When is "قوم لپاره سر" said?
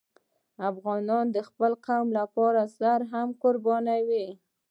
1.85-2.99